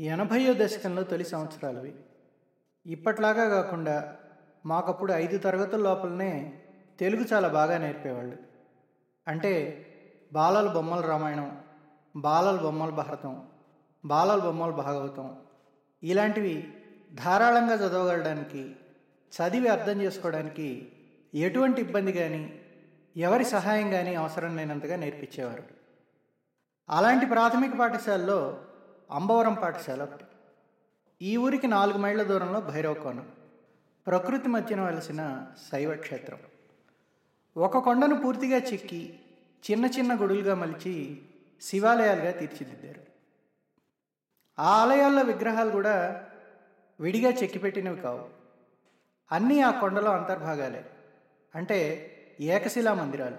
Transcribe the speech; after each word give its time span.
ఎనభైయో 0.00 0.54
దశకంలో 0.54 1.02
తొలి 1.02 1.24
సంవత్సరాలవి 1.24 1.94
ఇప్పట్లాగా 2.86 3.48
కాకుండా 3.48 4.16
మాకప్పుడు 4.66 5.12
ఐదు 5.12 5.38
తరగతుల 5.38 5.80
లోపలనే 5.80 6.60
తెలుగు 7.00 7.24
చాలా 7.32 7.48
బాగా 7.48 7.78
నేర్పేవాళ్ళు. 7.78 8.36
అంటే 9.28 9.86
బాలల 10.32 10.72
బొమ్మల 10.72 11.00
రామాయణం 11.00 11.60
బాలల 12.16 12.56
బొమ్మల 12.56 12.90
భారతం 12.90 13.48
బాలల 14.04 14.38
బొమ్మల 14.40 14.70
భాగవతం 14.70 15.36
ఇలాంటివి 16.02 16.74
ధారాళంగా 17.14 17.74
చదవగలడానికి 17.74 18.76
చదివి 19.32 19.68
అర్థం 19.68 20.02
చేసుకోవడానికి 20.02 20.92
ఎటువంటి 21.34 21.80
ఇబ్బంది 21.80 22.12
కానీ 22.12 22.60
ఎవరి 23.16 23.44
సహాయం 23.44 23.90
కానీ 23.90 24.14
అవసరం 24.14 24.56
లేనంతగా 24.56 24.96
నేర్పించేవారు. 24.96 25.62
అలాంటి 26.90 27.26
ప్రాథమిక 27.26 27.78
పాఠశాలలో 27.78 28.60
అంబవరం 29.10 29.54
పాఠశాల 29.54 30.02
ఒకటి. 30.02 30.24
ఈ 31.22 31.36
ఊరికి 31.36 31.66
నాలుగు 31.66 31.98
మైళ్ళ 31.98 32.22
దూరంలో 32.22 32.60
భైరవకోణం 32.60 33.32
ప్రకృతి 34.06 34.48
మధ్యన 34.48 34.80
వెలసిన 34.80 35.46
శైవ 35.72 35.94
క్షేత్రం. 35.94 36.38
ఒక 37.56 37.78
కొండను 37.78 38.16
పూర్తిగా 38.16 38.56
చెక్కి 38.56 39.18
చిన్న 39.70 39.86
చిన్న 39.86 40.14
గుడులుగా 40.14 40.54
మలిచి 40.54 41.22
శివాలయాలుగా 41.62 42.30
తీర్చిదిద్దారు. 42.30 43.00
ఆ 44.58 44.64
ఆలయాల్లో 44.64 45.22
విగ్రహాలు 45.22 45.70
కూడా 45.70 46.26
విడిగా 47.00 47.30
చెక్కిపెట్టినవి 47.30 48.00
కావు. 48.00 48.28
అన్నీ 49.32 49.60
ఆ 49.60 49.80
కొండలో 49.80 50.10
అంతర్భాగాలే. 50.10 50.84
అంటే 51.54 52.06
ఏకశిలా 52.40 52.94
మందిరాలు. 52.94 53.36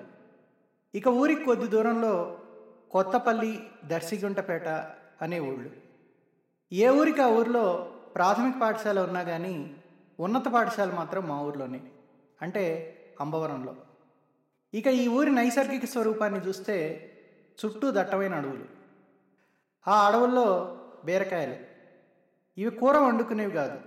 ఇక 0.96 1.08
ఊరికి 1.08 1.44
కొద్ది 1.44 1.68
దూరంలో 1.68 2.40
కొత్తపల్లి 2.92 3.68
దర్శిగుంటపేట 3.86 4.68
అనే 5.22 5.40
ఊళ్ళు 5.40 5.70
ఏ 6.74 6.90
ఊరికి 6.90 7.22
ఆ 7.22 7.28
ఊరిలో 7.28 7.92
ప్రాథమిక 8.16 8.56
పాఠశాల 8.62 9.00
ఉన్నా 9.00 9.24
కానీ 9.24 9.76
ఉన్నత 10.20 10.48
పాఠశాల 10.48 10.92
మాత్రం 10.92 11.28
మా 11.28 11.42
ఊర్లోనే 11.42 11.82
అంటే 12.42 12.96
అంబవరంలో. 13.22 13.76
ఇక 14.74 14.88
ఈ 14.88 15.08
ఊరి 15.08 15.32
నైసర్గిక 15.32 15.86
స్వరూపాన్ని 15.86 16.40
చూస్తే 16.40 17.08
చుట్టూ 17.66 17.92
దట్టమైన 17.92 18.36
అడవులు. 18.36 18.66
ఆ 19.88 20.08
అడవుల్లో 20.08 20.78
బీరకాయలు. 21.06 21.56
ఇవి 22.58 22.72
కూర 22.72 22.98
వండుకునేవి 22.98 23.52
కాదు. 23.52 23.82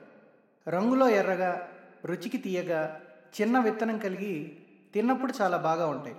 రంగులో 0.71 1.09
ఎర్రగా 1.09 1.69
రుచికి 2.05 2.37
తీయగా 2.37 3.01
చిన్న 3.41 3.61
విత్తనం 3.61 3.99
కలిగి 3.99 4.59
తిన్నప్పుడు 4.95 5.33
చాలా 5.41 5.57
బాగా 5.57 5.87
ఉంటాయి. 5.87 6.17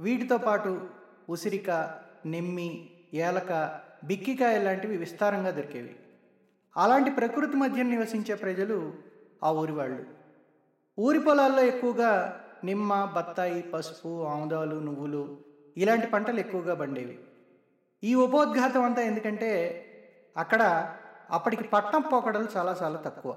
వీటితో 0.00 0.38
పాటు 0.38 0.88
ఉసిరిక 1.28 1.70
నిమ్మి 2.26 2.90
ఏలక 3.14 3.80
బిక్కికాయ 4.04 4.62
లాంటివి 4.62 4.96
విస్తారంగా 4.96 5.50
దొరికేవి. 5.50 5.96
అలాంటి 6.76 7.10
ప్రకృతి 7.10 7.56
మధ్య 7.56 7.82
నివసించే 7.82 8.34
ప్రజలు 8.34 8.94
ఆ 9.44 9.50
ఊరి 9.52 9.72
వాళ్ళు. 9.72 10.04
ఊరి 10.98 11.20
పొలాల్లో 11.20 11.62
ఎక్కువగా 11.64 12.40
నిమ్మ 12.64 13.12
బత్తాయి 13.16 13.62
పసుపు 13.62 14.24
ఆముదాలు 14.24 14.76
నువ్వులు 14.76 15.38
ఇలాంటి 15.76 16.06
పంటలు 16.06 16.40
ఎక్కువగా 16.40 16.74
పండేవి. 16.74 17.18
ఈ 18.04 18.14
ఉపోద్ఘాతం 18.14 18.82
అంతా 18.82 19.02
ఎందుకంటే 19.02 19.50
అక్కడ 20.36 20.94
అప్పటికి 21.30 21.64
పట్నం 21.64 22.00
పోకడలు 22.00 22.48
చాలా 22.56 22.76
చాలా 22.82 22.96
తక్కువ. 22.96 23.36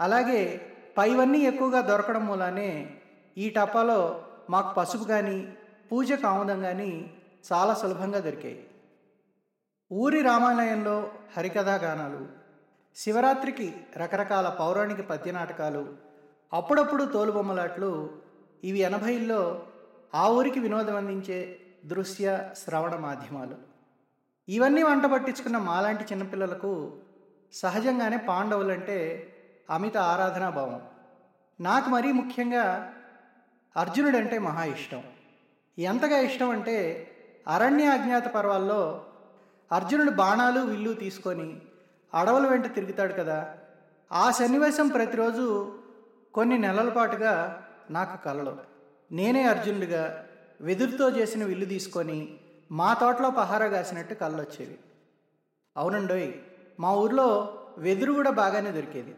అలాగే 0.00 0.60
పైవన్నీ 0.98 1.38
ఎక్కువగా 1.38 1.80
దొరకడం 1.80 2.26
మూలానే 2.26 2.96
ఈ 3.38 3.50
టపాలో 3.50 4.24
మాకు 4.50 4.74
పసుపు 4.74 5.04
కానీ 5.04 5.56
పూజకు 5.92 6.26
ఆముదం 6.26 6.60
కానీ 6.60 7.14
చాలా 7.52 7.74
సులభంగా 7.74 8.18
దొరికాయి. 8.18 8.66
ఊరి 9.92 10.22
రామాలయంలో 10.22 11.10
హరికథా 11.36 11.74
గానాలు 11.74 12.28
శివరాత్రికి 12.96 13.74
రకరకాల 13.96 14.48
పౌరాణిక 14.48 15.00
పద్య 15.00 15.32
నాటకాలు 15.32 15.96
అప్పుడప్పుడు 16.52 17.04
తోలుబొమ్మలాట్లు 17.04 18.20
ఇవి 18.64 18.78
ఎనభైల్లో 18.78 19.62
ఆ 20.14 20.28
ఊరికి 20.28 20.60
వినోదం 20.60 20.96
అందించే 20.96 21.58
దృశ్య 21.84 22.50
శ్రవణ 22.56 22.94
మాధ్యమాలు. 22.94 23.56
ఇవన్నీ 24.48 24.82
వంట 24.82 25.06
పట్టించుకున్న 25.06 25.58
మాలాంటి 25.58 26.04
చిన్నపిల్లలకు 26.04 26.98
సహజంగానే 27.52 28.16
పాండవులంటే 28.16 29.28
అమిత 29.70 29.96
ఆరాధనాభావం 29.96 30.82
నాకు 31.60 31.88
మరీ 31.88 32.12
ముఖ్యంగా 32.12 32.92
అర్జునుడంటే 33.76 34.38
మహా 34.38 34.64
ఇష్టం. 34.64 35.02
ఎంతగా 35.78 36.18
ఇష్టం 36.18 36.50
అంటే 36.50 36.76
అరణ్య 37.48 37.84
అజ్ఞాత 37.84 38.28
పర్వాల్లో 38.28 39.04
అర్జునుడు 39.72 40.10
బాణాలు 40.10 40.60
విల్లు 40.60 40.92
తీసుకొని 40.92 41.60
అడవుల 42.14 42.46
వెంట 42.46 42.74
తిరుగుతాడు 42.74 43.12
కదా. 43.12 43.54
ఆ 44.12 44.30
సన్నివేశం 44.30 44.88
ప్రతిరోజు 44.88 45.72
కొన్ని 46.34 46.58
నెలల 46.58 46.88
పాటుగా 46.88 47.64
నాకు 47.90 48.24
కలలు. 48.24 48.56
నేనే 49.12 49.42
అర్జునుడిగా 49.42 50.26
వెదురుతో 50.60 51.08
చేసిన 51.10 51.44
విల్లు 51.44 51.64
తీసుకొని 51.64 52.38
మా 52.72 52.94
తోటలో 52.94 53.30
పహారా 53.30 53.66
కాసినట్టు 53.66 54.14
కళ్ళు 54.14 54.40
వచ్చేవి 54.40 54.78
అవునండోయ్ 55.76 56.32
మా 56.80 56.92
ఊర్లో 56.94 57.28
వెదురు 57.78 58.12
కూడా 58.12 58.30
బాగానే 58.30 58.70
దొరికేది. 58.70 59.14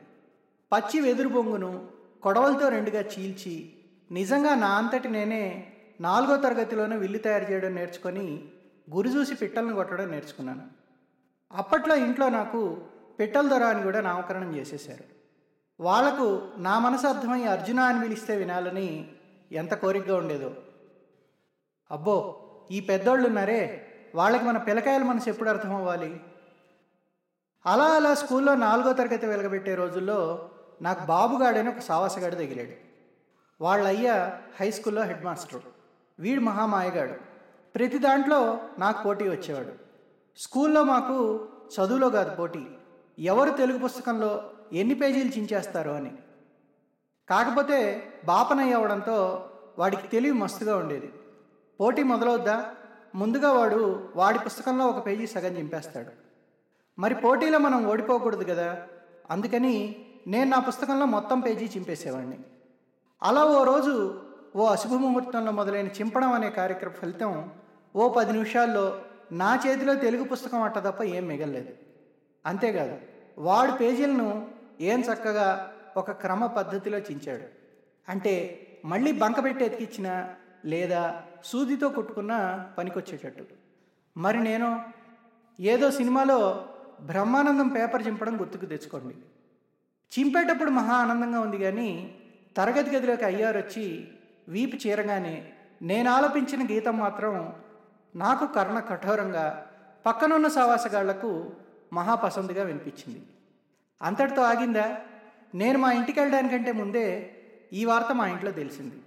పచ్చి 0.73 1.01
వెదురు 1.01 1.29
బొంగును 1.29 1.89
కొడవలతో 2.23 2.69
రెండుగా 2.69 3.01
చీల్చి 3.01 3.73
నిజంగా 4.11 4.55
నా 4.55 4.69
అంతటి 4.69 5.09
నేనే 5.09 5.43
నాలుగో 6.01 6.37
తరగతిలోనే 6.37 6.97
విల్లు 6.97 7.19
తయారు 7.19 7.53
చేయడం 7.53 7.75
నేర్చుకొని 7.75 8.27
గురి 8.95 9.09
చూసి 9.09 9.35
పిట్టలను 9.35 9.75
కొట్టడం 9.75 10.11
నేర్చుకున్నాను. 10.11 10.63
అప్పట్లో 11.53 11.97
ఇంట్లో 11.97 12.29
నాకు 12.29 12.87
పిట్టల 13.21 13.49
దొర 13.49 13.63
అని 13.63 13.83
కూడా 13.83 14.01
నామకరణం 14.01 14.57
చేసేశారు. 14.57 15.05
వాళ్ళకు 15.83 16.49
నా 16.57 16.79
మనసు 16.79 17.07
అర్థమై 17.07 17.45
అర్జున 17.45 17.81
అని 17.81 18.01
పిలిస్తే 18.01 18.37
వినాలని 18.37 19.13
ఎంత 19.53 19.75
కోరికగా 19.75 20.17
ఉండేదో. 20.17 20.55
అబ్బో 21.91 22.47
ఈ 22.71 22.81
పెద్దోళ్ళు 22.81 23.27
ఉన్నారే 23.27 23.87
వాళ్ళకి 24.15 24.45
మన 24.45 24.59
పిల్లకాయల 24.59 25.03
మనసు 25.03 25.29
ఎప్పుడు 25.29 25.49
అర్థం 25.49 25.75
అవ్వాలి 25.75 26.21
అలా 27.67 27.85
అలా 27.85 28.15
స్కూల్లో 28.15 28.55
నాలుగో 28.55 28.93
తరగతి 28.93 29.27
వెలగబెట్టే 29.27 29.75
రోజుల్లో 29.75 30.51
నాకు 30.83 31.07
బాబుగాడని 31.07 31.69
ఒక 31.69 31.79
సావాసగాడు 31.79 32.35
తగిలాడు. 32.35 32.73
వాళ్ళ 33.61 33.89
అయ్య 33.89 34.39
హై 34.61 34.71
స్కూల్లో 34.71 35.03
హెడ్ 35.03 35.25
మాస్టర్ 35.25 35.63
వీడు 36.19 36.41
మహామాయగాడు. 36.41 37.30
ప్రతి 37.75 37.99
దాంట్లో 37.99 38.59
నాకు 38.79 39.03
పోటీ 39.03 39.29
వచ్చేవాడు. 39.29 39.73
స్కూల్లో 40.39 40.85
మాకు 40.85 41.49
చదువులో 41.81 42.11
కాదు 42.11 42.35
పోటీ. 42.35 42.67
ఎవరు 43.19 43.51
తెలుగు 43.51 43.79
పుస్తకంలో 43.79 44.51
ఎన్ని 44.73 44.95
పేజీలు 44.95 45.29
చించేస్తారో 45.29 45.93
అని. 45.93 46.13
కాకపోతే 47.31 48.03
బాపనయ్య 48.25 48.73
అవడంతో 48.73 49.49
వాడికి 49.79 50.09
తెలివి 50.09 50.39
మస్తుగా 50.39 50.77
ఉండేది. 50.77 51.13
పోటీ 51.81 52.03
మొదలవుద్దా? 52.03 52.75
ముందుగా 53.15 53.53
వాడు 53.53 54.09
వాడి 54.17 54.39
పుస్తకంలో 54.39 54.87
ఒక 54.87 55.07
పేజీ 55.07 55.27
సగం 55.27 55.59
చింపేస్తాడు. 55.59 56.11
మరి 56.99 57.15
పోటీలో 57.15 57.59
మనం 57.59 57.87
ఓడిపోకూడదు 57.87 58.45
కదా? 58.45 58.87
అందుకని 59.31 60.05
నేను 60.27 60.51
నా 60.51 60.59
పుస్తకంలో 60.59 61.07
మొత్తం 61.07 61.41
పేజీ 61.41 61.65
చింపేసేవాడిని. 61.65 62.39
అలా 63.23 63.45
ఓ 63.45 63.65
రోజు 63.65 64.23
ఓ 64.57 64.67
అశుభ 64.67 64.93
ముహూర్తంలో 64.93 65.53
మొదలైన 65.53 65.87
చింపడం 65.87 66.33
అనే 66.33 66.51
కార్యక్రమ 66.51 66.93
ఫలితం 66.93 67.51
ఓ 67.97 68.09
పది 68.09 68.33
నిమిషాల్లో 68.33 69.03
నా 69.33 69.63
చేతిలో 69.67 69.95
తెలుగు 69.95 70.25
పుస్తకం 70.25 70.63
అట్ట 70.63 70.79
తప్ప 70.79 71.03
ఏం 71.03 71.27
మిగలలేదు. 71.27 71.73
అంతేకాదు 72.47 72.99
వాడు 73.39 73.73
పేజీలను 73.73 74.49
ఏం 74.81 75.01
చక్కగా 75.01 75.73
ఒక 75.97 76.11
క్రమ 76.11 76.47
పద్ధతిలో 76.47 76.99
చించాడు. 76.99 77.45
అంటే 78.09 78.67
మళ్ళీ 78.85 79.13
బంక 79.13 79.45
పెట్టి 79.45 79.65
ఎతికిచ్చిన 79.65 80.35
లేదా 80.65 81.23
సూదితో 81.45 81.89
కుట్టుకున్న 81.89 82.65
పనికొచ్చేటట్టు. 82.79 83.45
మరి 84.17 84.41
నేను 84.43 84.83
ఏదో 85.61 85.91
సినిమాలో 85.91 86.69
బ్రహ్మానందం 87.01 87.69
పేపర్ 87.69 88.07
చింపడం 88.07 88.41
గుర్తుకు 88.41 88.67
తెచ్చుకోండి. 88.67 89.15
చింపేటప్పుడు 90.19 90.71
మహా 90.71 90.95
ఆనందంగా 90.95 91.41
ఉంది 91.41 91.59
కానీ 91.59 92.15
తరగతి 92.57 92.97
గదిలోకి 92.97 93.25
అయ్యారు 93.25 93.59
వచ్చి 93.59 94.09
వీపు 94.49 94.77
చీరగానే 94.77 95.53
నేను 95.83 96.11
ఆలపించిన 96.11 96.67
గీతం 96.71 96.99
మాత్రం 96.99 97.55
నాకు 98.15 98.47
కర్ణ 98.47 98.79
కఠోరంగా 98.79 99.67
పక్కనున్న 100.07 100.49
సావాసగాళ్ళకు 100.49 101.53
మహాపసందుగా 101.93 102.63
వినిపించింది. 102.63 103.21
అంతటితో 104.03 104.43
ఆగిందా? 104.43 104.99
నేను 105.55 105.79
మా 105.79 105.93
ఇంటికి 105.93 106.21
వెళ్ళడానికంటే 106.21 106.73
ముందే 106.73 107.37
ఈ 107.73 107.85
వార్త 107.85 108.13
మా 108.13 108.27
ఇంట్లో 108.27 108.51
తెలిసింది. 108.51 108.99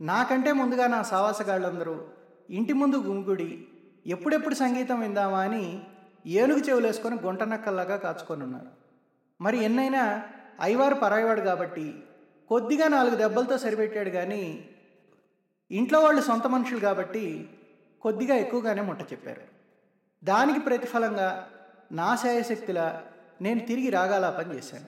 నాకంటే 0.00 0.52
ముందుగా 0.52 0.86
నా 0.86 1.02
సావాసగాళ్ళందరూ 1.02 2.08
ఇంటి 2.50 2.72
ముందు 2.72 2.96
గుమిగుడి 2.96 3.66
ఎప్పుడెప్పుడు 4.06 4.54
సంగీతం 4.54 5.00
విందామా 5.00 5.40
అని 5.40 5.82
ఏనుగు 6.26 6.58
చెవులేసుకొని 6.58 7.16
గుంటనక్కల్లాగా 7.16 7.96
కాచుకొని 7.96 8.42
ఉన్నారు 8.42 8.66
మరి 9.40 9.64
ఎన్నైనా 9.64 10.22
ఐవారు 10.60 10.94
పరాయివాడు 10.94 11.40
కాబట్టి 11.40 12.04
కొద్దిగా 12.48 12.88
నాలుగు 12.88 13.16
దెబ్బలతో 13.16 13.58
సరిపెట్టాడు 13.58 14.10
కానీ 14.10 14.64
ఇంట్లో 15.70 16.00
వాళ్ళు 16.00 16.20
సొంత 16.20 16.46
మనుషులు 16.46 16.80
కాబట్టి 16.80 17.48
కొద్దిగా 18.00 18.34
ఎక్కువగానే 18.34 18.82
ముట్ట 18.82 19.02
చెప్పారు. 19.02 19.42
దానికి 20.24 20.60
ప్రతిఫలంగా 20.60 21.50
నా 21.92 22.16
శాయశక్తిలా 22.16 23.02
నేను 23.40 23.60
తిరిగి 23.60 23.90
రాగాల 23.90 24.30
పని 24.30 24.54
చేశాను. 24.54 24.86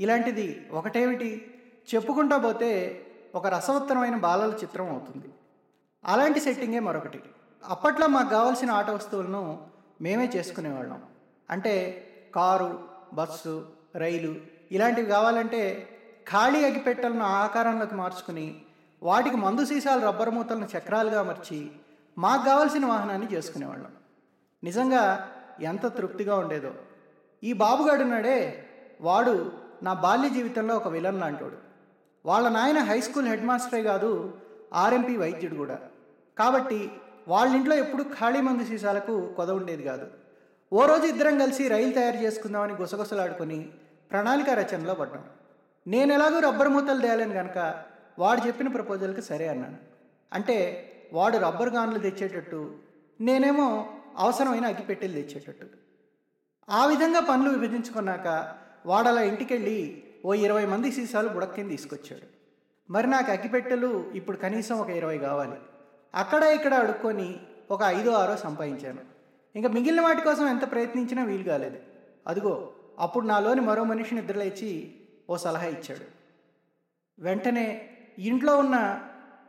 ఇలాంటిది 0.00 0.68
ఒకటేమిటి? 0.72 1.54
చెప్పుకుంటా 1.94 2.36
పోతే 2.36 3.00
ఒక 3.34 3.46
రసవత్తరమైన 3.46 4.16
బాలల 4.16 4.54
చిత్రం 4.54 4.88
అవుతుంది. 4.88 5.28
అలాంటి 6.04 6.40
సెట్టింగే 6.40 6.78
మరొకటి. 6.78 7.22
అప్పట్లో 7.64 8.06
మాకు 8.06 8.28
కావాల్సిన 8.28 8.70
ఆట 8.70 8.90
వస్తువులను 8.90 9.66
మేమే 10.00 10.30
చేసుకునేవాళ్ళం. 10.36 11.02
అంటే 11.50 12.06
కారు 12.34 12.88
బస్సు 13.12 13.72
రైలు 13.94 14.36
ఇలాంటివి 14.72 15.06
కావాలంటే 15.06 15.88
ఖాళీ 16.30 16.64
అగిపెట్టెలను 16.64 17.22
ఆకారంలోకి 17.22 17.94
మార్చుకుని 17.94 18.62
వాటికి 19.02 19.36
మందు 19.36 19.64
సీసాలు 19.64 20.06
రబ్బర్ 20.06 20.30
మూతలను 20.30 20.68
చక్రాలుగా 20.78 21.20
అమర్చి 21.20 21.70
మాకు 22.18 22.44
కావాల్సిన 22.44 22.86
వాహనాన్ని 22.86 23.32
చేసుకునేవాళ్ళం. 23.32 23.92
నిజంగా 24.64 25.30
ఎంత 25.60 25.86
తృప్తిగా 25.86 26.36
ఉండేదో. 26.36 26.74
ఈ 27.44 27.52
బాబుగాడున్నాడే 27.52 28.66
వాడు 29.00 29.52
నా 29.82 29.92
బాల్య 29.92 30.28
జీవితంలో 30.28 30.76
ఒక 30.76 30.88
విలన్ 30.88 31.20
లాంటోడు. 31.20 31.56
వాళ్ళ 32.26 32.48
నాయన 32.48 32.78
హై 32.78 33.00
స్కూల్ 33.00 33.28
హెడ్ 33.28 33.44
మాస్టరే 33.44 33.82
కాదు 33.82 34.38
ఆర్ఎంపీ 34.74 35.16
వైద్యుడు 35.16 35.54
కూడా. 35.54 35.78
కాబట్టి 36.38 36.92
వాళ్ళ 37.28 37.56
ఇంట్లో 37.56 37.76
ఎప్పుడు 37.76 38.02
ఖాళీ 38.02 38.40
మందు 38.40 38.64
సీసాలకు 38.64 39.32
కొద 39.36 39.50
ఉండేది 39.50 39.82
కాదు. 39.82 40.06
ఓ 40.72 40.86
రోజు 40.86 41.02
ఇద్దరం 41.02 41.38
కలిసి 41.38 41.68
రైలు 41.68 41.92
తయారు 41.92 42.16
చేసుకుందామని 42.16 42.72
గుసగుసలాడుకొని 42.72 43.68
ప్రణాళిక 44.10 44.50
రచనలో 44.50 44.94
పడ్డాం. 44.94 45.24
నేను 45.86 46.12
ఎలాగో 46.12 46.38
రబ్బర్ 46.38 46.68
మూతలు 46.68 47.00
తేలేను 47.00 47.32
కనుక 47.32 47.74
వాడు 48.18 48.46
చెప్పిన 48.46 48.68
ప్రపోజల్కి 48.68 49.22
సరే 49.22 49.48
అన్నాను. 49.48 49.76
అంటే 50.32 50.86
వాడు 51.12 51.38
రబ్బర్ 51.38 51.68
గాన్లు 51.68 51.98
తెచ్చేటట్టు 51.98 52.76
నేనేమో 53.20 53.94
అవసరమైన 54.16 54.66
అగ్గిపెట్టెలు 54.66 55.12
తెచ్చేటట్టు. 55.12 55.66
ఆ 56.70 56.86
విధంగా 56.86 57.20
పనులు 57.20 57.58
విభజించుకున్నాక 57.58 58.56
వాడలా 58.86 59.22
ఇంటికెళ్ళి 59.22 60.02
ఓ 60.24 60.34
ఇరవై 60.34 60.66
మంది 60.66 60.92
సీసాలు 60.92 61.28
బుడక్కిని 61.28 61.68
తీసుకొచ్చాడు. 61.68 62.26
మరి 62.92 63.10
నాకు 63.10 63.32
అగ్గిపెట్టెలు 63.32 64.10
ఇప్పుడు 64.14 64.36
కనీసం 64.36 64.78
ఒక 64.78 64.88
ఇరవై 64.88 65.18
కావాలి. 65.18 65.56
అక్కడ 66.14 66.42
ఇక్కడ 66.42 66.74
అడుక్కొని 66.74 67.40
ఒక 67.70 67.82
ఐదో 67.82 68.10
ఆరో 68.10 68.36
సంపాదించాను. 68.36 69.00
ఇంకా 69.56 69.68
మిగిలిన 69.68 70.00
వాటి 70.00 70.24
కోసం 70.24 70.48
ఎంత 70.48 70.70
ప్రయత్నించినా 70.70 71.24
వీలు 71.24 71.42
కాలేదు. 71.42 71.78
అదిగో 72.26 72.72
అప్పుడు 72.98 73.26
నాలోని 73.26 73.60
మరో 73.60 73.84
మనిషి 73.84 74.14
నిద్రలేచి 74.14 74.94
ఓ 75.30 75.36
సలహా 75.36 75.66
ఇచ్చాడు. 75.66 76.20
వెంటనే 77.22 77.90
ఇంట్లో 78.18 78.56
ఉన్న 78.56 79.00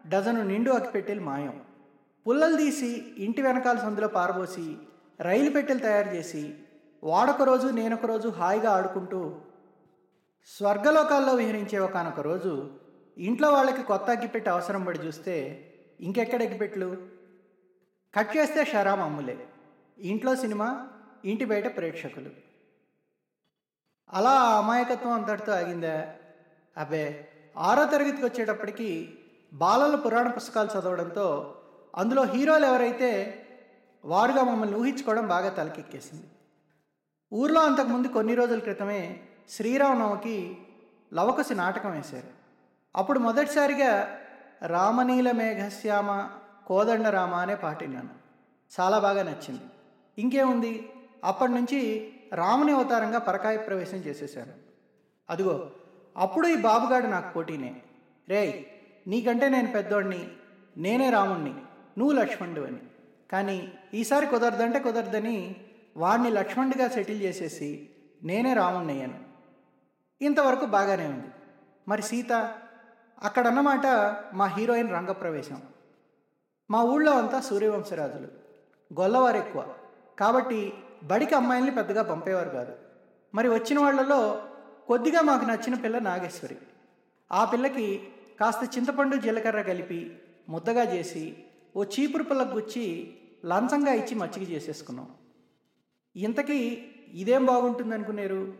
డజను 0.07 0.43
నిండు 0.43 0.71
అక్కిపెట్టెలు 0.71 1.21
మాయం. 1.21 1.61
పుల్లలు 2.27 2.57
తీసి 2.57 3.15
ఇంటి 3.17 3.41
వెనకాల 3.41 3.77
సందులో 3.77 4.07
పారబోసి 4.07 4.77
రైలు 5.19 5.49
పెట్టెలు 5.49 5.79
తయారు 5.79 6.09
చేసి 6.09 6.55
వాడొక 7.03 7.41
రోజు 7.41 7.67
నేనొక 7.67 8.05
రోజు 8.05 8.29
హాయిగా 8.29 8.71
ఆడుకుంటూ 8.71 9.41
స్వర్గలోకాల్లో 10.47 11.33
విహరించే 11.33 11.79
ఒకనొక 11.79 12.19
రోజు 12.19 12.71
ఇంట్లో 13.17 13.51
వాళ్ళకి 13.51 13.83
కొత్త 13.83 14.09
అగ్గిపెట్టి 14.09 14.49
అవసరం 14.49 14.83
పడి 14.83 14.99
చూస్తే 14.99 15.67
ఇంకెక్కడ 15.99 16.41
అగ్గిపెట్లు 16.41 17.07
కట్ 18.15 18.37
చేస్తే 18.37 18.65
షరా 18.65 18.93
అమ్ములే. 18.93 19.47
ఇంట్లో 19.99 20.35
సినిమా 20.35 20.87
ఇంటి 21.25 21.45
బయట 21.45 21.77
ప్రేక్షకులు. 21.77 22.29
అలా 24.13 24.29
ఆ 24.29 24.57
అమాయకత్వం 24.57 25.11
అంతటితో 25.11 25.51
ఆగిందా? 25.51 26.13
అబ్బే 26.77 27.27
ఆరో 27.57 27.85
తరగతికి 27.85 28.25
వచ్చేటప్పటికి 28.25 29.17
బాలల 29.53 29.95
పురాణ 29.95 30.29
పుస్తకాలు 30.29 30.79
చదవడంతో 30.79 31.55
అందులో 31.95 32.23
హీరోలు 32.23 32.65
ఎవరైతే 32.65 33.37
వారుగా 34.05 34.43
మమ్మల్ని 34.43 34.77
ఊహించుకోవడం 34.77 35.27
బాగా 35.27 35.49
తలకెక్కేసింది. 35.49 36.23
ఊర్లో 37.33 37.61
అంతకుముందు 37.61 38.07
కొన్ని 38.07 38.35
రోజుల 38.35 38.59
క్రితమే 38.59 39.19
శ్రీరామనవమికి 39.49 40.57
లవకుశి 41.13 41.55
నాటకం 41.55 41.91
వేశారు. 41.91 42.27
అప్పుడు 42.95 43.19
మొదటిసారిగా 43.19 44.19
రామనీల 44.65 45.31
మేఘశ్యామ 45.31 46.29
కోదండ 46.67 47.07
రామ 47.07 47.33
అనే 47.33 47.55
పాట 47.55 47.83
విన్నాను. 47.83 48.09
చాలా 48.79 48.99
బాగా 48.99 49.23
నచ్చింది. 49.23 49.63
ఇంకేముంది? 50.17 50.93
అప్పటి 51.23 51.51
నుంచి 51.51 52.13
రాముని 52.33 52.71
అవతారంగా 52.71 53.19
పరకాయ 53.19 53.57
ప్రవేశం 53.57 53.97
చేసేశారు. 53.97 54.53
అదిగో 55.29 55.71
అప్పుడు 56.17 56.47
ఈ 56.47 56.55
బాబుగాడు 56.55 57.07
నాకు 57.07 57.33
పోటీనే. 57.33 57.81
రేయ్ 58.29 58.63
నీకంటే 59.07 59.49
నేను 59.49 59.71
పెద్దోడిని. 59.71 60.27
నేనే 60.77 61.09
రాముణ్ణి. 61.09 61.53
నువ్వు 61.97 62.11
లక్ష్మణుడు 62.11 62.61
అని 62.61 62.77
కానీ 63.31 63.73
ఈసారి 63.93 64.25
కుదరదంటే 64.25 64.79
కుదరదని 64.79 65.55
వాడిని 65.97 66.29
లక్ష్మణుడిగా 66.29 66.87
సెటిల్ 66.87 67.21
చేసేసి 67.21 67.89
నేనే 68.23 68.53
రాముణ్ణి 68.53 68.93
అయ్యాను 68.93 69.19
ఇంతవరకు 70.21 70.65
బాగానే 70.65 71.05
ఉంది. 71.05 71.27
మరి 71.87 72.01
సీత 72.01 72.31
అక్కడన్నమాట 73.23 73.85
మా 74.33 74.45
హీరోయిన్ 74.45 74.91
రంగప్రవేశం. 74.91 75.61
మా 76.71 76.83
ఊళ్ళో 76.83 77.17
అంతా 77.17 77.41
సూర్యవంశరాజులు. 77.41 78.27
గొల్లవారు 79.01 79.37
ఎక్కువ 79.37 79.73
కాబట్టి 80.19 80.73
బడికి 81.03 81.35
అమ్మాయిల్ని 81.35 81.75
పెద్దగా 81.75 82.03
పంపేవారు 82.03 82.49
కాదు. 82.49 82.75
మరి 83.35 83.49
వచ్చిన 83.49 83.79
వాళ్ళలో 83.79 84.43
కొద్దిగా 84.87 85.21
మాకు 85.21 85.45
నచ్చిన 85.45 85.73
పిల్ల 85.75 85.99
నాగేశ్వరి. 85.99 86.57
ఆ 87.31 87.45
పిల్లకి 87.45 88.07
కాస్త 88.41 88.77
చింతపండు 88.77 89.15
జీలకర్ర 89.15 89.61
కలిపి 89.61 90.19
ముద్దగా 90.49 90.83
చేసి 90.93 91.37
ఓ 91.75 91.83
చీపురు 91.83 92.23
పిల్లకు 92.23 92.49
గుచ్చి 92.49 93.13
లంచంగా 93.45 93.93
ఇచ్చి 93.93 94.15
మచ్చిక 94.15 94.51
చేసేసుకున్నాం. 94.51 95.07
ఇంతకీ 96.15 96.85
ఇదేం 97.13 97.45
బాగుంటుంది 97.45 97.93
అనుకున్నారు 97.95 98.53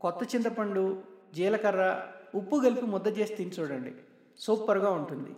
కొత్త 0.00 0.34
చింతపండు 0.34 1.02
జీలకర్ర 1.34 2.02
ఉప్పు 2.34 2.56
కలిపి 2.64 2.86
ముద్ద 2.86 3.18
చేసి 3.18 3.34
తిని 3.34 3.50
చూడండి. 3.50 3.92
సూపర్గా 4.38 4.90
ఉంటుంది. 4.90 5.32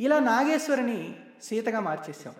ఇలా 0.00 0.18
నాగేశ్వరిని 0.18 1.14
సీతగా 1.42 1.80
మార్చేసాం 1.80 2.34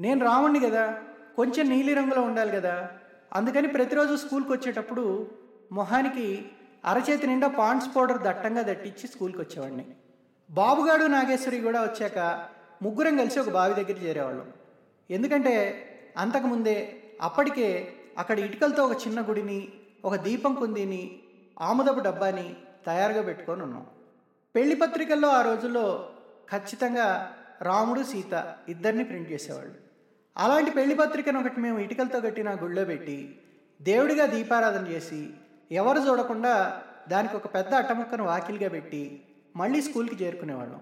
నేను 0.00 0.24
రాముణ్ణి 0.24 0.60
కదా 0.60 1.00
కొంచెం 1.36 1.68
నీలిరంగులో 1.68 2.22
ఉండాలి 2.22 2.52
కదా 2.52 2.90
అందుకని 3.32 3.68
ప్రతిరోజు 3.68 4.16
స్కూల్కి 4.16 4.52
వచ్చేటప్పుడు 4.52 5.30
మొహానికి 5.72 6.46
అరచేతి 6.84 7.26
నిండా 7.26 7.48
పాండ్స్ 7.48 7.96
పౌడర్ 7.96 8.22
దట్టంగా 8.22 8.62
దట్టించి 8.62 9.08
స్కూల్కి 9.08 9.38
వచ్చేవాడిని. 9.38 9.86
బాబుగాడు 10.50 11.04
నాగేశ్వరి 11.04 11.60
కూడా 11.60 11.82
వచ్చాక 11.82 12.18
ముగ్గురం 12.82 13.16
కలిసి 13.16 13.40
ఒక 13.40 13.50
బావి 13.50 13.74
దగ్గర 13.74 14.04
చేరేవాళ్ళం. 14.04 14.52
ఎందుకంటే 15.10 15.54
అంతకుముందే 16.16 17.00
అప్పటికే 17.20 17.94
అక్కడ 18.18 18.38
ఇటుకలతో 18.38 18.84
ఒక 18.84 19.06
చిన్న 19.06 19.20
గుడిని 19.20 19.68
ఒక 20.04 20.16
దీపం 20.16 20.54
కుందిని 20.54 21.20
ఆముదపు 21.60 22.00
డబ్బాని 22.00 22.56
తయారుగా 22.86 23.22
పెట్టుకొని 23.22 23.62
ఉన్నాం. 23.62 23.86
పెళ్ళి 24.54 24.74
పత్రికల్లో 24.74 25.28
ఆ 25.28 25.42
రోజుల్లో 25.42 26.08
ఖచ్చితంగా 26.50 27.36
రాముడు 27.62 28.02
సీత 28.02 28.54
ఇద్దరిని 28.68 29.04
ప్రింట్ 29.04 29.32
చేసేవాళ్ళు. 29.32 29.74
అలాంటి 30.36 30.70
పెళ్ళి 30.70 30.94
పత్రికను 30.94 31.40
ఒకటి 31.40 31.60
మేము 31.60 31.78
ఇటుకలతో 31.78 32.20
కట్టిన 32.20 32.54
గుళ్ళో 32.54 32.84
పెట్టి 32.84 33.40
దేవుడిగా 33.82 34.26
దీపారాధన 34.26 34.86
చేసి 34.86 35.30
ఎవరు 35.72 35.98
చూడకుండా 35.98 36.82
దానికి 37.08 37.36
ఒక 37.36 37.54
పెద్ద 37.54 37.74
అట్టముక్కను 37.74 38.24
వాకిలిగా 38.24 38.68
పెట్టి 38.68 39.22
మళ్ళీ 39.56 39.82
స్కూల్కి 39.82 40.24
చేరుకునేవాళ్ళం. 40.24 40.80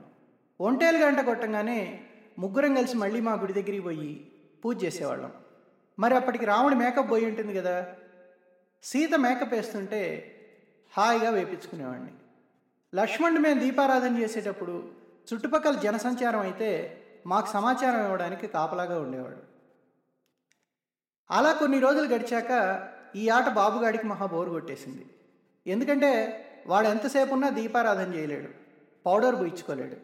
ఒంటేలు 0.60 0.98
గంట 0.98 1.20
కొట్టంగానే 1.20 2.00
ముగ్గురం 2.38 2.74
కలిసి 2.74 2.96
మళ్ళీ 2.96 3.20
మా 3.20 3.32
గుడి 3.32 3.52
దగ్గరికి 3.52 3.80
పోయి 3.80 4.30
పూజ 4.64 4.84
చేసేవాళ్ళం. 4.84 5.32
మరి 5.98 6.14
అప్పటికి 6.14 6.44
రాముడి 6.44 6.74
మేకప్ 6.74 7.10
పోయి 7.10 7.26
ఉంటుంది 7.26 7.54
కదా 7.54 7.94
సీత 8.82 9.14
మేకప్ 9.14 9.54
వేస్తుంటే 9.54 10.00
హాయిగా 10.96 11.30
వేపించుకునేవాడిని. 11.30 12.12
లక్ష్మణుడు 12.94 13.40
మేము 13.40 13.60
దీపారాధన 13.60 14.18
చేసేటప్పుడు 14.18 14.90
చుట్టుపక్కల 15.34 15.74
జనసంచారం 15.74 16.40
అయితే 16.40 16.98
మాకు 17.26 17.46
సమాచారం 17.46 18.04
ఇవ్వడానికి 18.04 18.46
కాపలాగా 18.46 19.00
ఉండేవాడు. 19.00 19.36
అలా 21.30 21.52
కొన్ని 21.52 21.78
రోజులు 21.78 22.14
గడిచాక 22.14 22.52
ఈ 23.16 23.28
ఆట 23.28 23.48
బాబుగాడికి 23.48 24.06
మహా 24.06 24.26
బోరు 24.26 24.50
కొట్టేసింది. 24.50 25.06
ఎందుకంటే 25.66 26.10
వాడు 26.66 26.88
ఎంతసేపు 26.88 27.32
ఉన్నా 27.32 27.48
దీపారాధన 27.48 28.14
చేయలేడు. 28.14 28.61
పౌడర్ 29.06 29.34
పూయించుకోలేడు 29.34 29.96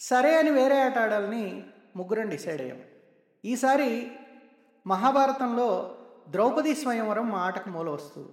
సరే 0.00 0.34
అని 0.38 0.50
వేరే 0.50 0.82
ఆట 0.82 0.98
ఆడాలని 0.98 1.64
ముగ్గురం 1.96 2.28
డిసైడ్ 2.28 2.60
అయ్యాం. 2.60 2.80
ఈసారి 3.44 4.12
మహాభారతంలో 4.86 5.96
ద్రౌపది 6.28 6.74
స్వయంవరం 6.74 7.28
మా 7.28 7.38
ఆటకు 7.38 7.68
మూల 7.68 7.90
వస్తువు. 7.90 8.28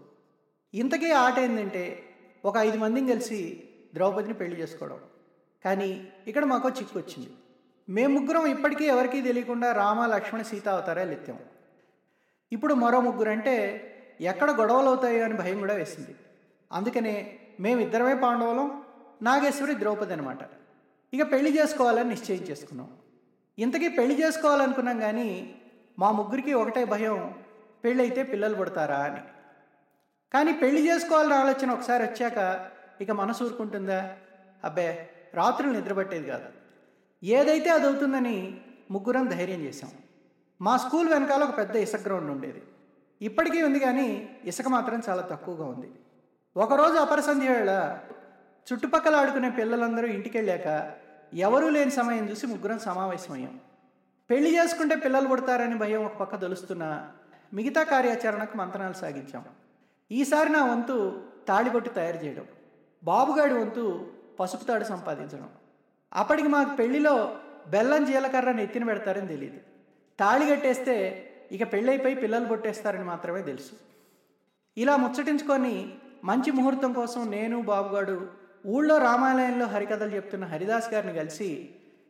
ఇంతకీ 0.73 1.11
ఆట 1.11 1.39
ఏంటంటే 1.39 2.03
ఒక 2.45 2.57
ఐదు 2.57 2.77
మందిని 2.77 3.07
కలిసి 3.07 3.63
ద్రౌపదిని 3.93 4.33
పెళ్ళి 4.33 4.61
చేసుకోవడం. 4.61 4.99
కానీ 5.65 6.07
ఇక్కడ 6.27 6.45
మాకు 6.45 6.69
చిక్కు 6.69 6.99
వచ్చింది. 6.99 7.29
మేము 7.89 8.19
ముగ్గురం 8.19 8.45
ఇప్పటికీ 8.45 8.85
ఎవరికీ 8.85 9.21
తెలియకుండా 9.21 9.71
రామ 9.71 10.05
లక్ష్మణ 10.05 10.41
సీత 10.41 10.69
అవతారాలు 10.69 11.11
ఎత్తాం. 11.11 11.39
ఇప్పుడు 12.51 12.73
మరో 12.73 13.01
ముగ్గురు 13.01 13.29
అంటే 13.29 13.55
ఎక్కడ 14.21 14.51
గొడవలు 14.51 14.87
అవుతాయో 14.87 15.23
అని 15.25 15.33
భయం 15.33 15.59
కూడా 15.59 15.73
వేసింది. 15.73 16.15
అందుకనే 16.71 17.39
మేమిద్దరమే 17.59 18.15
పాండవులం 18.15 18.83
నాగేశ్వరి 19.21 19.79
ద్రౌపది 19.79 20.13
అనమాట 20.13 20.37
ఇక 21.13 21.31
పెళ్ళి 21.31 21.59
చేసుకోవాలని 21.59 22.09
నిశ్చయం 22.09 22.39
చేసుకున్నాం. 22.39 22.89
ఇంతకీ 23.59 23.87
పెళ్ళి 23.87 24.23
చేసుకోవాలనుకున్నాం 24.23 24.99
కానీ 24.99 25.55
మా 25.99 26.11
ముగ్గురికి 26.11 26.53
ఒకటే 26.53 26.85
భయం 26.85 27.35
పెళ్ళైతే 27.83 28.23
పిల్లలు 28.23 28.55
పుడతారా 28.55 28.97
అని. 28.97 29.21
కానీ 30.33 30.53
పెళ్ళి 30.53 30.89
చేసుకోవాలని 30.89 31.33
ఆలోచన 31.33 31.71
ఒకసారి 31.71 32.03
వచ్చాక 32.03 32.69
ఇక 33.01 33.11
మనసు 33.11 33.43
ఊరుకుంటుందా? 33.43 34.15
అబ్బే 34.63 35.09
రాత్రులు 35.33 35.73
నిద్రపట్టేది 35.73 36.27
కాదు. 36.27 36.45
ఏదైతే 37.23 37.69
అది 37.69 37.85
అవుతుందని 37.85 38.61
ముగ్గురం 38.91 39.27
ధైర్యం 39.27 39.59
చేశాం. 39.59 39.91
మా 40.61 40.77
స్కూల్ 40.77 41.09
వెనకాల 41.09 41.43
ఒక 41.43 41.57
పెద్ద 41.57 41.75
ఇసుక 41.75 41.99
గ్రౌండ్ 42.01 42.31
ఉండేది. 42.31 42.63
ఇప్పటికీ 43.21 43.61
ఉంది 43.61 43.79
కానీ 43.79 44.39
ఇసుక 44.45 44.67
మాత్రం 44.67 45.01
చాలా 45.09 45.21
తక్కువగా 45.21 45.65
ఉంది. 45.65 45.91
ఒకరోజు 46.57 46.93
అపరసంధ్య 46.93 47.49
వేళ 47.49 47.99
చుట్టుపక్కల 48.69 49.15
ఆడుకునే 49.15 49.49
పిల్లలందరూ 49.49 50.07
ఇంటికి 50.07 50.37
వెళ్ళాక 50.37 50.67
ఎవరూ 51.33 51.69
లేని 51.69 51.91
సమయం 51.91 52.29
చూసి 52.29 52.47
ముగ్గురం 52.47 52.79
సమావేశమయ్యాం. 52.79 53.59
పెళ్ళి 54.29 54.55
చేసుకుంటే 54.57 54.95
పిల్లలు 54.95 55.27
పుడతారని 55.27 55.75
భయం 55.75 56.05
ఒక 56.05 56.17
పక్క 56.17 56.35
దొలుస్తున్నా 56.35 56.89
మిగతా 57.53 57.83
కార్యాచరణకు 57.83 58.57
మంతనాలు 58.57 58.93
సాగించాం. 58.93 59.45
ఈసారి 60.11 60.49
నా 60.49 60.65
వంతు 60.65 61.21
తాళిబొట్టు 61.47 61.89
తయారు 61.89 62.25
చేయడం 62.25 62.45
బాబుగాడి 63.03 63.53
వంతు 63.53 64.11
పసుపు 64.39 64.63
తాడు 64.63 64.83
సంపాదించడం. 64.83 65.49
అప్పటికి 66.13 66.47
మాకు 66.47 66.75
పెళ్ళిలో 66.75 67.35
బెల్లం 67.67 68.05
జీలకర్ర 68.05 68.51
నెత్తిన 68.51 68.83
పెడతారని 68.83 69.27
తెలియదు 69.27 69.59
తాళి 70.19 70.45
కట్టేస్తే 70.51 70.95
ఇక 71.51 71.73
పెళ్ళైపోయి 71.73 72.15
పిల్లలు 72.15 72.45
పుట్టేస్తారని 72.45 73.03
మాత్రమే 73.03 73.41
తెలుసు. 73.41 73.73
ఇలా 74.77 74.95
ముచ్చటించుకొని 74.95 75.93
మంచి 76.23 76.51
ముహూర్తం 76.51 76.93
కోసం 76.93 77.31
నేను 77.31 77.61
బాబుగాడు 77.61 78.38
ఊళ్ళో 78.67 78.97
రామాలయంలో 78.97 79.65
హరికథలు 79.65 80.15
చెప్తున్న 80.15 80.45
హరిదాస్ 80.45 80.93
గారిని 80.93 81.13
కలిసి 81.13 81.69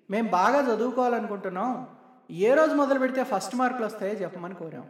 మేము 0.10 0.30
బాగా 0.30 0.74
చదువుకోవాలనుకుంటున్నాం. 0.74 1.88
ఏ 2.32 2.54
రోజు 2.54 2.74
మొదలు 2.76 3.00
పెడితే 3.00 3.24
ఫస్ట్ 3.24 3.56
మార్కులు 3.56 3.86
వస్తాయో 3.86 4.14
చెప్పమని 4.14 4.56
కోరాం. 4.56 4.86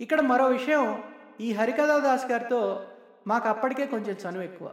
ఇక్కడ 0.00 0.20
మరో 0.20 0.46
విషయం 0.46 1.02
ఈ 1.40 1.52
హరికథా 1.52 1.98
దాస్ 1.98 2.26
గారితో 2.26 2.86
మాకు 3.26 3.48
అప్పటికే 3.48 3.86
కొంచెం 3.86 4.16
చనువు 4.24 4.42
ఎక్కువ. 4.42 4.72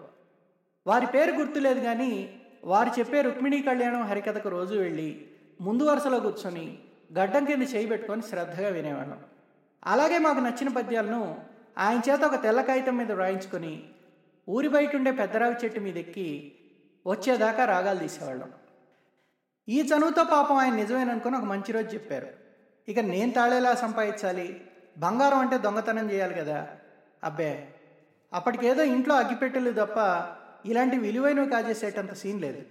వారి 0.87 1.05
పేరు 1.05 1.31
గుర్తులేదు 1.31 1.79
కానీ 1.79 2.39
వారు 2.65 2.99
చెప్పే 2.99 3.21
రుక్మిణీ 3.21 3.61
కళ్యాణం 3.61 4.01
హరికథకు 4.01 4.49
రోజు 4.49 4.75
వెళ్ళి 4.75 5.25
ముందు 5.61 5.83
వరుసలో 5.83 6.19
కూర్చొని 6.19 6.79
గడ్డం 7.19 7.45
కింద 7.45 7.61
చేయి 7.61 7.87
పెట్టుకొని 7.87 8.21
శ్రద్ధగా 8.21 8.69
వినేవాళ్ళం. 8.69 9.19
అలాగే 9.83 10.17
మాకు 10.17 10.39
నచ్చిన 10.39 10.69
పద్యాలను 10.69 11.37
ఆయన 11.77 12.01
చేత 12.09 12.23
ఒక 12.23 12.43
తెల్ల 12.43 12.61
కాగితం 12.61 12.97
మీద 12.97 13.11
వ్రాయించుకొని 13.11 13.83
ఊరి 14.51 14.67
బయట 14.67 14.95
ఉండే 14.95 15.11
పెద్దరావి 15.11 15.55
చెట్టు 15.63 15.79
మీద 15.79 15.97
ఎక్కి 15.97 16.55
వచ్చేదాకా 17.07 17.65
రాగాలు 17.65 17.99
తీసేవాళ్ళం. 17.99 18.51
ఈ 19.69 19.81
చనువుతో 19.81 20.23
పాపం 20.23 20.55
ఆయన 20.55 20.73
నిజమేననుకుని 20.73 21.37
ఒక 21.37 21.43
మంచి 21.43 21.71
రోజు 21.71 21.87
చెప్పారు. 21.87 22.27
ఇక 22.87 22.99
నేను 22.99 23.31
తాళేలా 23.31 23.75
సంపాదించాలి 23.75 24.61
బంగారం 24.97 25.37
అంటే 25.37 25.57
దొంగతనం 25.57 26.11
చేయాలి 26.11 26.33
కదా 26.33 26.67
అబ్బే. 27.23 27.67
అప్పటికేదో 28.33 28.83
ఇంట్లో 28.83 29.15
అగ్గిపెట్టెలు 29.15 29.71
తప్ప 29.71 30.27
ఇలాంటి 30.67 30.97
విలువైనవి 30.97 31.49
కాజేసేటంత 31.49 32.13
సీన్ 32.13 32.41
లేదు. 32.41 32.61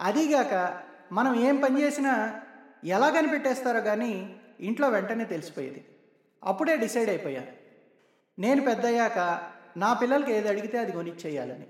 అదీగాక 0.00 0.80
మనం 1.12 1.40
ఏం 1.40 1.56
పని 1.56 1.80
చేసినా 1.80 2.40
ఎలా 2.84 3.10
కనిపెట్టేస్తారో 3.10 3.80
కానీ 3.80 4.36
ఇంట్లో 4.60 4.88
వెంటనే 4.88 5.24
తెలిసిపోయేది. 5.24 5.84
అప్పుడే 6.44 6.76
డిసైడ్ 6.76 7.08
అయిపోయా. 7.08 7.42
నేను 8.38 8.62
పెద్దయ్యాక 8.62 9.50
నా 9.78 9.92
పిల్లలకి 9.92 10.32
ఏది 10.32 10.48
అడిగితే 10.48 10.78
అది 10.78 10.92
కొనిచ్చేయాలని. 10.92 11.66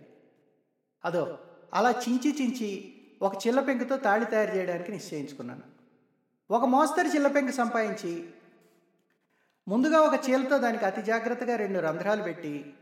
అదో 1.05 1.39
అలా 1.75 1.91
చించి 1.91 2.37
చించి 2.41 2.95
ఒక 3.23 3.47
చిల్ల 3.47 3.61
పెంకుతో 3.61 3.97
తాళి 3.97 4.25
తయారు 4.25 4.57
చేయడానికి 4.57 4.93
నిశ్చయించుకున్నాను. 4.93 5.63
ఒక 6.51 6.65
మోస్తరు 6.65 7.09
చిల్ల 7.09 7.29
పెంకు 7.29 7.53
సంపాదించి 7.53 8.31
ముందుగా 9.69 10.01
ఒక 10.01 10.31
చీలతో 10.31 10.59
దానికి 10.59 10.85
అతి 10.85 11.03
జాగ్రత్తగా 11.03 11.57
రెండు 11.57 11.79
రంధ్రాలు 11.79 12.23
పెట్టి 12.23 12.75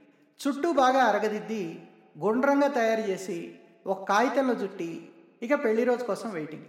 చుట్టూ 0.46 0.72
బాగా 0.72 1.04
అరగదిద్ది 1.04 1.86
గుండ్రంగా 2.18 2.68
తయారు 2.68 3.00
చేసి 3.00 3.54
ఒక 3.86 4.08
కాగితంలో 4.08 4.54
చుట్టి 4.54 5.08
ఇక 5.42 5.64
పెళ్ళి 5.64 5.84
రోజు 5.84 6.04
కోసం 6.04 6.30
వెయిటింగ్. 6.30 6.64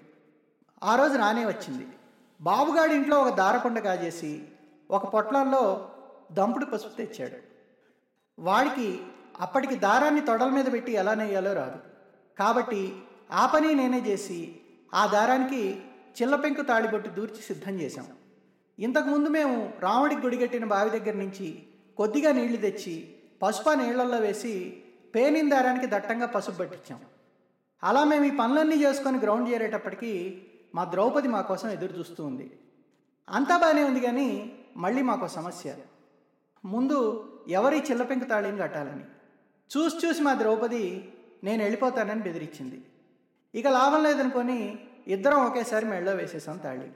ఆ 0.84 0.96
రోజు 0.96 1.18
రానే 1.18 1.46
వచ్చింది. 1.46 1.88
బాబుగాడి 2.42 2.96
ఇంట్లో 2.96 3.22
ఒక 3.22 3.34
దారపుండ 3.34 3.80
కాజేసి 3.80 4.44
ఒక 4.92 5.14
పొట్లంలో 5.14 5.90
దంపుడు 6.32 6.66
పసుపు 6.66 6.98
తెచ్చాడు. 6.98 7.47
వాడికి 8.40 9.00
అప్పటికి 9.40 9.76
దారాన్ని 9.76 10.22
తొడల 10.22 10.50
మీద 10.50 10.66
పెట్టి 10.72 10.92
ఎలా 10.92 11.14
నెయ్యాలో 11.14 11.54
రాదు. 11.54 11.80
కాబట్టి 12.40 12.96
ఆ 13.32 13.46
పని 13.46 13.76
నేనే 13.76 14.00
చేసి 14.00 14.56
ఆ 14.94 15.06
దారానికి 15.06 15.82
చిల్లపెంకు 16.22 16.62
తాళిబొట్టు 16.62 17.10
దూర్చి 17.10 17.42
సిద్ధం 17.42 17.80
చేశాం. 17.80 18.08
ఇంతకుముందు 18.80 19.30
మేము 19.30 19.74
రాముడికి 19.80 20.22
గుడిగట్టిన 20.22 20.66
బావి 20.66 21.00
దగ్గర 21.00 21.14
నుంచి 21.14 21.64
కొద్దిగా 21.98 22.32
నీళ్ళు 22.32 22.58
తెచ్చి 22.58 23.16
పసుప 23.42 23.70
ఆ 23.70 24.18
వేసి 24.18 24.84
పేనిన 25.16 25.50
దారానికి 25.50 25.86
దట్టంగా 25.86 26.26
పసుపు 26.26 26.58
పట్టించాం. 26.58 27.00
అలా 27.84 28.04
మేము 28.04 28.26
ఈ 28.26 28.32
పనులన్నీ 28.32 28.76
చేసుకొని 28.76 29.18
గ్రౌండ్ 29.18 29.50
చేరేటప్పటికీ 29.50 30.42
మా 30.76 30.86
ద్రౌపది 30.86 31.28
మా 31.28 31.42
కోసం 31.42 31.70
ఎదురు 31.70 32.00
చూస్తూ 32.00 32.26
ఉంది. 32.26 32.52
అంతా 33.30 33.58
బాగానే 33.58 33.84
ఉంది 33.84 34.00
కానీ 34.00 34.58
మళ్ళీ 34.78 35.02
మాకు 35.02 35.28
సమస్య. 35.28 35.76
ముందు 36.66 37.30
ఎవరి 37.48 37.80
చిల్లపెంకు 37.80 38.26
తాళిని 38.26 38.58
కట్టాలని? 38.58 39.04
చూసి 39.78 40.08
చూసి 40.08 40.22
మా 40.22 40.34
ద్రౌపది 40.34 41.14
నేను 41.44 41.62
వెళ్ళిపోతానని 41.62 42.22
బెదిరించింది. 42.22 42.82
ఇక 43.56 43.68
లాభం 43.68 44.04
లేదనుకొని 44.04 44.80
ఇద్దరం 45.08 45.46
ఒకేసారి 45.46 45.86
మెళ్ళో 45.86 46.12
వేసేసాం 46.12 46.58
తాళి. 46.58 46.92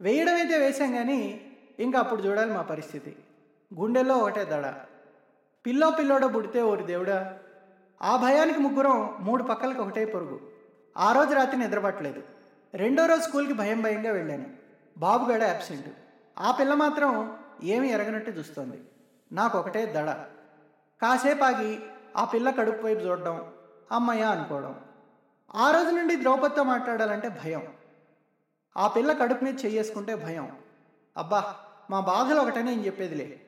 వేయడం 0.00 0.34
అయితే 0.34 0.58
వేసాం 0.58 0.92
కానీ 0.92 1.50
ఇంకా 1.78 1.98
అప్పుడు 1.98 2.22
చూడాలి 2.22 2.52
మా 2.52 2.62
పరిస్థితి. 2.62 3.16
గుండెల్లో 3.74 4.16
ఒకటే 4.16 4.44
దడ. 4.44 4.74
పిల్లో 5.66 5.90
పిల్లోడో 5.90 6.28
పుడితే 6.28 6.62
ఓరి 6.62 6.84
దేవుడా. 6.84 7.38
ఆ 8.02 8.16
భయానికి 8.16 8.58
ముగ్గురం 8.58 9.16
మూడు 9.20 9.42
పక్కలకి 9.42 9.80
ఒకటే 9.80 10.04
పొరుగు. 10.04 10.40
ఆ 10.96 11.12
రోజు 11.12 11.34
రాత్రి 11.34 11.58
నిద్రపట్టలేదు. 11.58 12.22
రెండో 12.74 13.06
రోజు 13.06 13.20
స్కూల్కి 13.20 13.52
భయం 13.52 13.80
భయంగా 13.80 14.12
వెళ్ళాను. 14.12 14.46
బాబుగాడ 14.98 15.42
అబ్సెంట్. 15.42 15.88
ఆ 16.38 16.50
పిల్ల 16.50 16.74
మాత్రం 16.74 17.38
ఏమీ 17.62 17.88
ఎరగనట్టు 17.88 18.30
చూస్తోంది. 18.30 18.80
నాకు 19.34 19.58
ఒకటే 19.58 19.86
దడ. 19.86 20.10
కాసేపాగి 21.02 21.78
ఆ 22.16 22.24
పిల్ల 22.24 22.50
కడుపు 22.50 22.86
వైపు 22.86 23.00
చూడడం 23.00 23.52
అమ్మయ్య 23.92 24.22
అనుకోవడం. 24.22 24.80
ఆ 25.54 25.70
రోజు 25.70 25.90
నుండి 25.90 26.16
ద్రౌపదితో 26.16 26.62
మాట్లాడాలంటే 26.62 27.28
భయం. 27.28 27.62
ఆ 28.76 28.88
పిల్ల 28.88 29.12
కడుపు 29.12 29.44
మీద 29.44 29.66
చేసుకుంటే 29.66 30.14
భయం. 30.14 30.56
అబ్బా 31.16 31.54
మా 31.90 32.00
బాధలు 32.00 32.40
ఒకటనే 32.40 32.62
నేను 32.62 32.86
చెప్పేదిలే. 32.86 33.40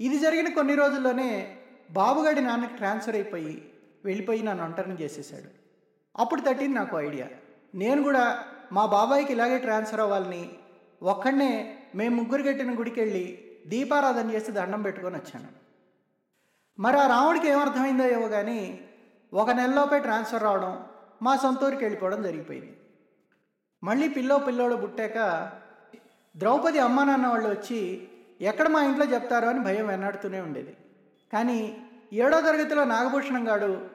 ఇది 0.00 0.18
జరిగిన 0.18 0.54
కొన్ని 0.54 0.74
రోజుల్లోనే 0.74 1.58
బాబుగాడి 1.90 2.40
నాన్నకి 2.40 2.76
ట్రాన్స్ఫర్ 2.76 3.14
అయిపోయి 3.14 3.72
వెళ్ళిపోయి 4.04 4.42
నన్ను 4.42 4.64
ఒంటరిని 4.64 5.00
చేసేసాడు 5.00 5.50
అప్పుడు 6.18 6.40
తట్టింది 6.40 6.78
నాకు 6.78 6.98
ఐడియా. 6.98 7.28
నేను 7.74 8.02
కూడా 8.02 8.44
మా 8.72 8.86
బాబాయ్కి 8.86 9.32
ఇలాగే 9.32 9.58
ట్రాన్స్ఫర్ 9.58 10.00
అవ్వాలని 10.00 10.50
ఒక్కడనే 11.02 11.78
మేము 11.94 12.22
ముగ్గురు 12.22 12.42
కట్టిన 12.42 12.78
గుడికి 12.78 13.00
వెళ్ళి 13.00 13.45
దీపారాధన 13.66 14.30
చేసి 14.30 14.52
దండం 14.52 14.82
పెట్టుకొని 14.82 15.16
వచ్చాను. 15.16 15.48
మరి 16.80 16.96
ఆ 16.96 17.06
రాముడికి 17.06 17.48
ఏమర్థమైందో 17.48 18.04
ఏమో 18.04 18.28
కానీ 18.28 18.80
ఒక 19.32 19.50
నెలలోపే 19.50 19.98
ట్రాన్స్ఫర్ 19.98 20.42
రావడం 20.42 20.84
మా 21.22 21.36
సొంత 21.36 21.64
ఊరికి 21.64 21.84
వెళ్ళిపోవడం 21.84 22.22
జరిగిపోయింది. 22.22 22.76
మళ్ళీ 23.84 24.08
పిల్లో 24.08 24.38
పిల్లోడు 24.38 24.74
పుట్టాక 24.74 25.18
ద్రౌపది 26.36 26.78
అమ్మ 26.78 27.04
నాన్న 27.04 27.26
వాళ్ళు 27.26 27.48
వచ్చి 27.48 28.08
ఎక్కడ 28.40 28.68
మా 28.68 28.84
ఇంట్లో 28.84 29.04
చెప్తారో 29.06 29.48
అని 29.48 29.60
భయం 29.60 29.86
వెన్నాడుతూనే 29.86 30.40
ఉండేది. 30.40 30.76
కానీ 31.32 31.86
ఏడో 32.12 32.40
తరగతిలో 32.40 32.84
నాగభూషణం 32.84 33.48
గాడు 33.48 33.86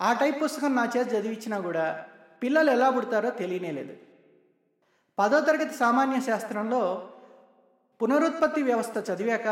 ఆ 0.00 0.12
టైప్ 0.12 0.42
పుస్తకం 0.42 0.74
నా 0.74 0.84
చేతి 0.96 1.10
చదివించినా 1.10 1.60
కూడా 1.60 2.06
పిల్లలు 2.42 2.70
ఎలా 2.70 2.90
పుడతారో 2.90 3.30
తెలియనే 3.30 3.70
లేదు. 3.70 3.96
పదో 5.18 5.40
తరగతి 5.40 5.74
సామాన్య 5.76 6.20
శాస్త్రంలో 6.20 7.08
పునరుత్పత్తి 8.02 8.62
వ్యవస్థ 8.62 9.10
చదివాక 9.10 9.48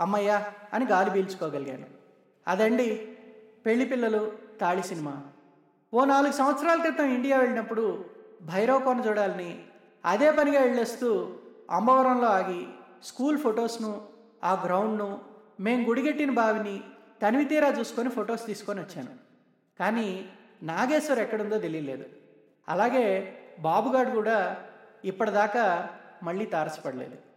అమ్మయ్యా 0.00 0.52
అని 0.74 0.86
గాలి 0.86 1.10
పీల్చుకోగలిగాను. 1.10 1.86
అదండి 2.48 3.08
పెళ్ళి 3.66 3.86
పిల్లలు 3.86 4.32
తాళి 4.60 4.82
సినిమా. 4.82 5.22
ఓ 5.94 6.04
నాలుగు 6.04 6.32
సంవత్సరాల 6.32 6.80
క్రితం 6.80 7.14
ఇండియా 7.14 7.38
వెళ్ళినప్పుడు 7.38 8.04
భైరవ్ 8.42 8.84
కొన 8.84 9.04
చూడాలని 9.08 9.62
అదే 10.04 10.30
పనిగా 10.30 10.60
వెళ్ళేస్తూ 10.60 11.36
అంబవరంలో 11.70 12.28
ఆగి 12.28 12.66
స్కూల్ 13.04 13.38
ఫొటోస్ను 13.38 14.02
ఆ 14.44 14.62
గ్రౌండ్ను 14.66 15.20
మేం 15.60 15.88
గుడిగట్టిన 15.88 16.30
బావిని 16.30 16.80
తనివి 17.22 17.44
తీరా 17.44 17.68
చూసుకొని 17.68 18.10
ఫొటోస్ 18.10 18.46
తీసుకొని 18.46 18.80
వచ్చాను. 18.80 19.14
కానీ 19.80 20.28
నాగేశ్వర్ 20.62 21.18
ఎక్కడుందో 21.18 21.58
తెలియలేదు. 21.58 22.04
అలాగే 22.68 23.38
బాబుగాడు 23.60 24.10
కూడా 24.10 24.56
ఇప్పటిదాకా 25.04 25.88
మళ్ళీ 26.22 26.44
తారసపడలేదు. 26.44 27.29